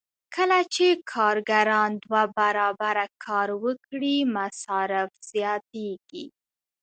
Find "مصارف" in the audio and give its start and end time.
4.37-5.11